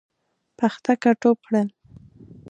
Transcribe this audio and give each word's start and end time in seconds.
پختکه 0.57 1.11
ټوپ 1.21 1.37
کړل. 1.47 1.67